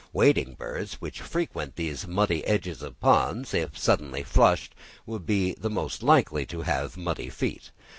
Wading 0.13 0.55
birds, 0.55 0.95
which 0.95 1.21
frequent 1.21 1.75
the 1.75 1.93
muddy 2.07 2.43
edges 2.47 2.81
of 2.81 2.99
ponds, 2.99 3.53
if 3.53 3.77
suddenly 3.77 4.23
flushed, 4.23 4.73
would 5.05 5.27
be 5.27 5.53
the 5.53 5.69
most 5.69 6.01
likely 6.01 6.43
to 6.47 6.63
have 6.63 6.97
muddy 6.97 7.29
feet. 7.29 7.69